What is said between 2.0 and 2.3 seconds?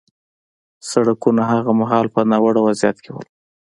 په